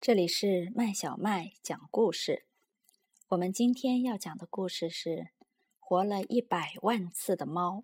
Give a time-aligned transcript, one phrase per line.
[0.00, 2.46] 这里是麦小麦讲故事。
[3.30, 5.10] 我们今天要讲的故事是
[5.80, 7.78] 《活了一百万次的猫》，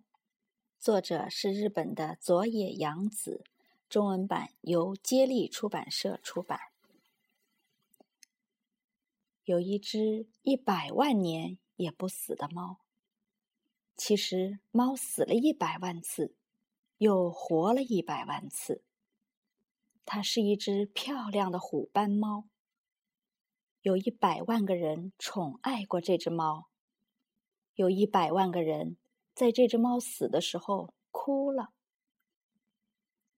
[0.78, 3.42] 作者是日本的佐野洋子，
[3.88, 6.60] 中文版由接力出版社出版。
[9.42, 12.78] 有一只一百万年也不死的猫。
[13.96, 16.36] 其实，猫死了一百万次，
[16.98, 18.84] 又活了一百万次。
[20.06, 22.44] 它是一只漂亮的虎斑猫。
[23.82, 26.68] 有一百万个人宠爱过这只猫，
[27.74, 28.96] 有一百万个人
[29.34, 31.72] 在这只猫死的时候哭了。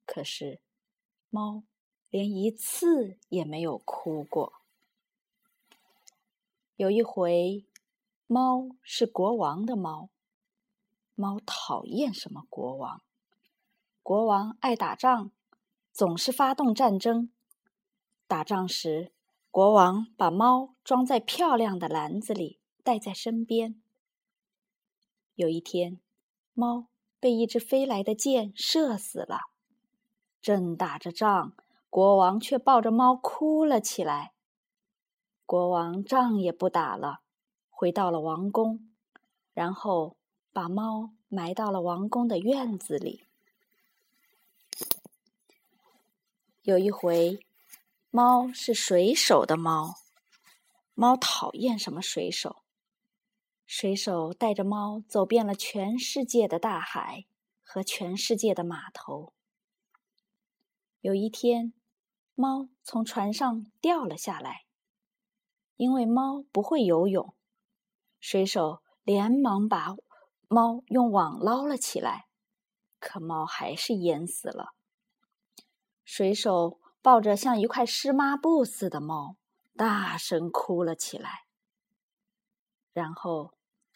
[0.04, 0.60] 可是，
[1.30, 1.64] 猫
[2.10, 4.52] 连一次也没有哭过。
[6.76, 7.66] 有一回，
[8.28, 10.10] 猫是国王的猫。
[11.16, 13.02] 猫讨厌什么国王？
[14.02, 15.32] 国王爱打仗。
[15.96, 17.30] 总是发动战争。
[18.26, 19.12] 打仗时，
[19.50, 23.80] 国王把猫装在漂亮的篮子里，带在身边。
[25.36, 25.98] 有一天，
[26.52, 29.44] 猫被一只飞来的箭射死了。
[30.42, 31.54] 正打着仗，
[31.88, 34.34] 国王却抱着猫哭了起来。
[35.46, 37.20] 国王仗也不打了，
[37.70, 38.86] 回到了王宫，
[39.54, 40.18] 然后
[40.52, 43.25] 把猫埋到了王宫的院子里。
[46.66, 47.46] 有一回，
[48.10, 49.94] 猫是水手的猫，
[50.94, 52.64] 猫讨厌什么水手？
[53.66, 57.26] 水手带着猫走遍了全世界的大海
[57.62, 59.32] 和全世界的码头。
[61.02, 61.72] 有一天，
[62.34, 64.64] 猫从船上掉了下来，
[65.76, 67.32] 因为猫不会游泳，
[68.18, 69.94] 水手连忙把
[70.48, 72.26] 猫用网捞了起来，
[72.98, 74.72] 可猫还是淹死了。
[76.06, 79.36] 水手抱着像一块湿抹布似的猫，
[79.76, 81.46] 大声哭了起来。
[82.92, 83.52] 然后，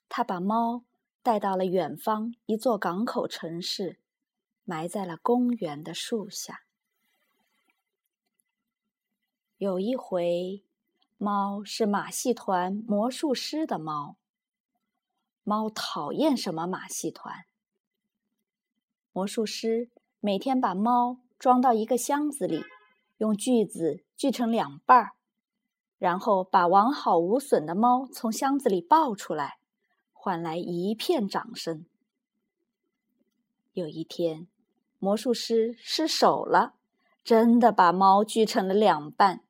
[0.09, 0.83] 他把猫
[1.23, 4.01] 带到了远方一座港口城市，
[4.65, 6.65] 埋在了公园的树下。
[9.57, 10.65] 有一回，
[11.17, 14.17] 猫是马戏团魔术师的猫。
[15.45, 17.47] 猫讨厌什么马戏团？
[19.13, 21.21] 魔术师每天把猫。
[21.41, 22.67] 装到一个箱子里，
[23.17, 25.13] 用锯子锯成两半儿，
[25.97, 29.59] 然后把完好无损的猫从箱子里抱出来，
[30.13, 31.87] 换来一片掌声。
[33.73, 34.49] 有一天，
[34.99, 36.75] 魔术师失手了，
[37.25, 39.43] 真的把猫锯成了两半。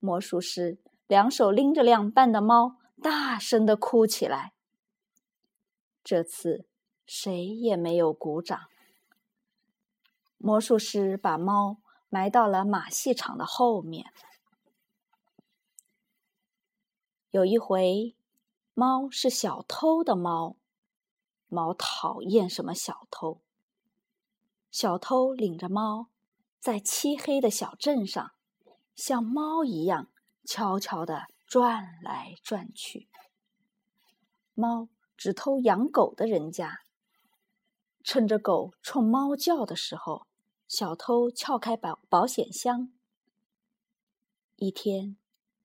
[0.00, 4.54] 魔术师两手拎着两半的猫，大声的哭起来。
[6.02, 6.66] 这次，
[7.06, 8.58] 谁也没有鼓掌。
[10.42, 14.10] 魔术师把猫埋到了马戏场的后面。
[17.30, 18.16] 有一回，
[18.72, 20.56] 猫是小偷的猫，
[21.48, 23.42] 猫讨厌什么小偷？
[24.70, 26.08] 小偷领着猫
[26.58, 28.32] 在漆黑的小镇上，
[28.96, 30.08] 像猫一样
[30.46, 33.10] 悄悄地转来转去。
[34.54, 36.80] 猫只偷养狗的人家，
[38.02, 40.26] 趁着狗冲猫叫的时候。
[40.70, 42.92] 小偷撬开保保险箱。
[44.54, 45.16] 一天，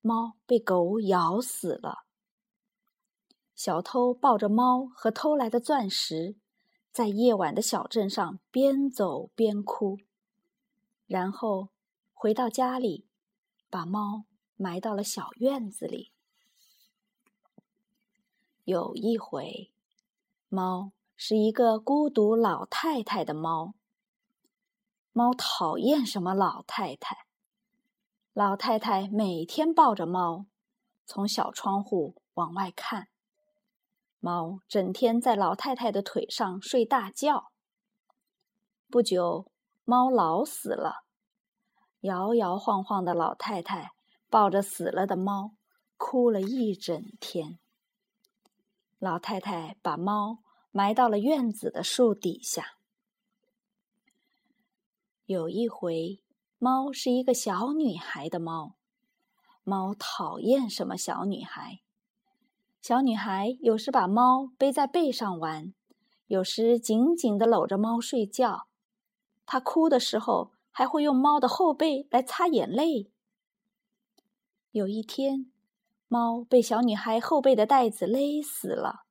[0.02, 2.06] 猫被狗咬死了。
[3.54, 6.36] 小偷抱着猫和偷来的钻石，
[6.92, 10.00] 在夜晚的小镇上边走边哭，
[11.06, 11.70] 然后
[12.12, 13.06] 回到家里，
[13.70, 16.12] 把猫埋到了小院子里。
[18.64, 19.70] 有一回，
[20.50, 23.76] 猫是一个孤独老太太的猫。
[25.18, 27.16] 猫讨厌什么老太太？
[28.34, 30.46] 老太太每天抱着猫，
[31.06, 33.08] 从小窗户往外看。
[34.20, 37.52] 猫整天在老太太的腿上睡大觉。
[38.90, 39.50] 不久，
[39.86, 41.06] 猫老死了，
[42.02, 43.92] 摇摇晃晃的老太太
[44.30, 45.52] 抱着死了的猫，
[45.96, 47.58] 哭了一整天。
[49.00, 50.40] 老太太把猫
[50.72, 52.75] 埋到了院子的树底下。
[55.28, 56.20] 有一回，
[56.60, 58.76] 猫是一个小女孩的猫。
[59.64, 61.80] 猫讨厌什么小女孩？
[62.80, 65.74] 小女孩有时把猫背在背上玩，
[66.28, 68.68] 有时紧紧的搂着猫睡觉。
[69.48, 73.10] 她哭的时候，还会用猫的后背来擦眼泪。
[74.70, 75.52] 有一天，
[76.08, 79.06] 猫被小女孩后背的带子勒死了。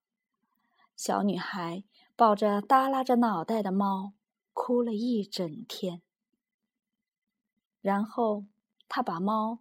[0.94, 1.82] 小女孩
[2.14, 4.12] 抱着耷拉着脑袋的猫，
[4.54, 6.00] 哭了一整天。
[7.82, 8.44] 然后，
[8.88, 9.58] 他把猫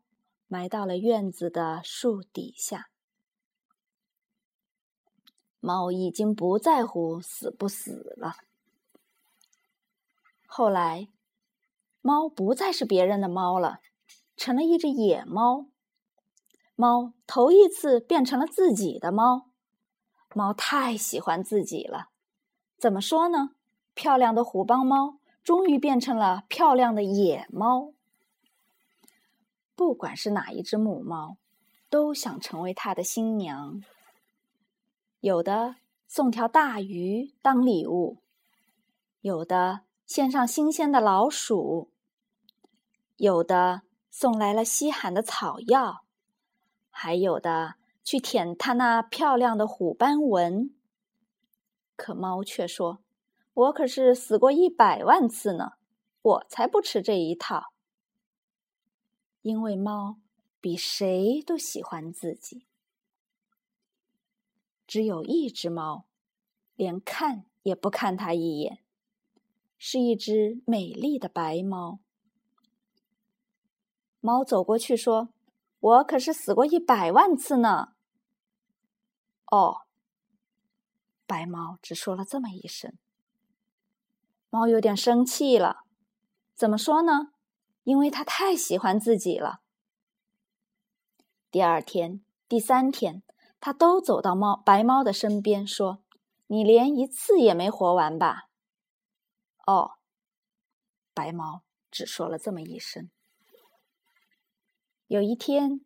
[0.48, 2.90] 埋到了院子的树底下。
[5.60, 8.36] 猫已经不在乎死不死了。
[10.46, 11.10] 后来，
[12.02, 13.80] 猫不再是别人的猫了，
[14.38, 15.68] 成了一只野猫。
[16.76, 19.50] 猫头一次变成了自己的猫。
[20.36, 22.10] 猫太喜欢自己了。
[22.78, 23.56] 怎么说呢？
[23.94, 27.94] 漂亮的虎斑猫终于变成了漂亮的野猫。
[29.76, 31.38] 不管是哪一只母猫，
[31.90, 33.84] 都想成为它的新娘。
[35.20, 35.76] 有的
[36.08, 38.18] 送条大鱼当礼物，
[39.22, 41.90] 有的献上新鲜的老鼠，
[43.18, 43.82] 有的
[44.12, 46.04] 送来了稀罕的草药，
[46.90, 50.74] 还有的去舔它那漂亮的虎斑纹。
[51.96, 53.00] 可猫却说
[53.54, 55.74] ：“我可是死过一百万次呢，
[56.22, 57.74] 我才不吃这一套。”
[59.44, 60.20] 因为猫
[60.62, 62.66] 比谁都喜欢自己。
[64.88, 66.06] 只有一只猫，
[66.76, 68.80] 连看也不看它一眼，
[69.78, 72.00] 是一只美丽的白猫。
[74.20, 75.30] 猫走过去说
[75.80, 77.96] ：“我可是死过一百万次呢。”
[79.52, 79.82] 哦，
[81.28, 82.98] 白猫只说了这么一声。
[84.54, 85.78] 猫有点生气了，
[86.54, 87.32] 怎么说呢？
[87.82, 89.62] 因为他太喜欢自己了。
[91.50, 93.24] 第二天、第三天，
[93.60, 96.04] 他都走到猫白猫的身边，说
[96.46, 98.44] ：“你连一次也没活完吧？”
[99.66, 99.94] 哦，
[101.16, 103.10] 白猫只说了这么一声。
[105.08, 105.84] 有一天，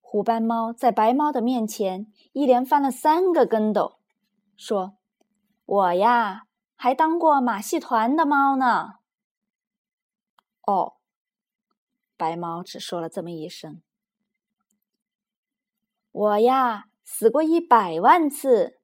[0.00, 4.00] 虎斑猫在白猫的面前一连翻了三个跟斗，
[4.56, 4.98] 说
[5.64, 6.48] ：“我呀，
[6.82, 8.94] 还当过马戏团的猫呢。”
[10.66, 10.94] 哦。
[12.16, 13.82] 白猫只说了这么一声
[16.10, 18.78] ：“我呀，死过一百万次。”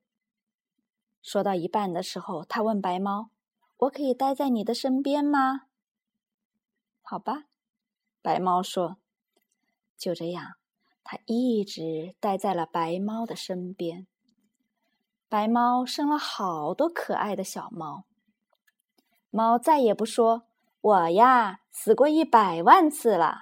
[1.23, 3.31] 说到一半的时候，他问白猫
[3.79, 5.63] ：“我可以待在你的身边吗
[7.01, 7.45] ？”“好吧。”
[8.21, 8.99] 白猫说。
[9.97, 10.57] 就这样，
[11.03, 14.07] 他一直待在了白猫的身边。
[15.29, 18.05] 白猫生了好多可爱的小猫。
[19.31, 20.47] 猫再也不说。
[20.81, 23.39] 我呀，死过一百万次了。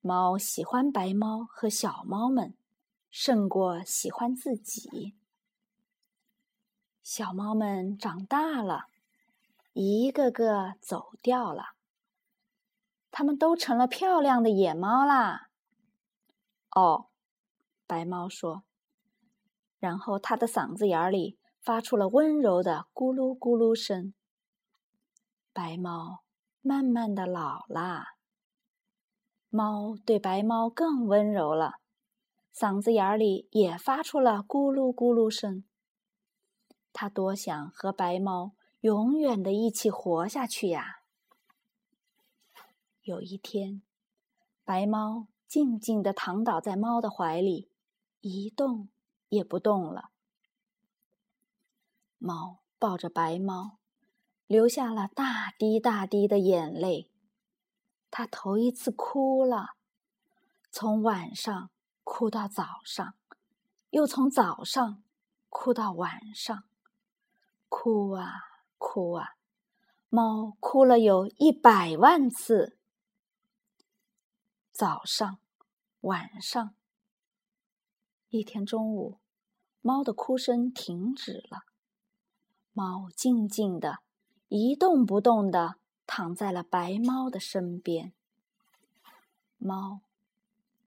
[0.00, 2.54] 猫喜欢白猫和小猫们，
[3.10, 5.16] 胜过喜欢自己。
[7.02, 8.86] 小猫们长大了，
[9.72, 11.74] 一个个走掉了。
[13.10, 15.48] 它们都成了漂亮的野猫啦。
[16.70, 17.06] 哦，
[17.88, 18.62] 白猫说，
[19.82, 24.14] 然后它的嗓子眼里发出了温柔的咕噜咕噜声。
[25.52, 26.20] 白猫
[26.60, 28.14] 慢慢的老啦，
[29.50, 31.80] 猫对白猫更温柔了，
[32.54, 35.64] 嗓子眼里也发出了咕噜咕噜声。
[36.92, 38.52] 它多想和白猫
[38.82, 41.02] 永远的一起活下去呀！
[43.02, 43.82] 有一天，
[44.64, 47.68] 白猫静静的躺倒在猫的怀里，
[48.20, 48.88] 一动
[49.32, 50.10] 也不动了。
[52.18, 53.78] 猫抱着白猫。
[54.48, 57.10] 流下了大滴大滴的眼泪，
[58.10, 59.76] 他头一次哭了，
[60.70, 61.70] 从晚上
[62.04, 63.14] 哭到早上，
[63.88, 65.02] 又从早上
[65.48, 66.64] 哭到晚上，
[67.70, 68.42] 哭啊
[68.76, 69.36] 哭啊，
[70.10, 72.76] 猫哭了有一百万次。
[74.70, 75.38] 早上，
[76.02, 76.74] 晚上，
[78.28, 79.18] 一天中午，
[79.82, 81.64] 猫的哭声停止了，
[82.72, 83.98] 猫静静的。
[84.48, 88.12] 一动不动地躺在了白猫的身边，
[89.56, 90.02] 猫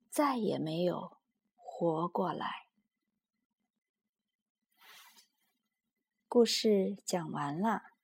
[0.09, 1.17] 再也没有
[1.55, 2.67] 活过来。
[6.27, 7.94] 故事讲完了。